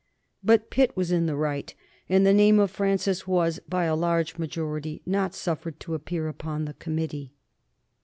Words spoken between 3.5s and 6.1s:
by a large majority, not suffered to